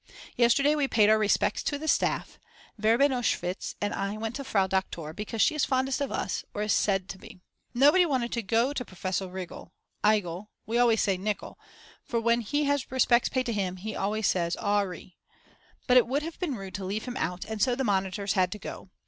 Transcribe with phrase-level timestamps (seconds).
[0.35, 2.39] Yesterday we paid our respects to the staff,
[2.81, 6.73] Verbenowitsch and I went to Frau Doktor because she is fondest of us, or is
[6.73, 7.39] said to be.
[7.75, 9.69] Nobody wanted to go to Professor Rigl,
[10.03, 11.59] Igel, we always say Nikel,
[12.03, 15.17] for when he has respects paid to him he always says: "Aw ri'."
[15.85, 18.51] But it would have been rude to leave him out and so the monitors had
[18.53, 18.89] to go.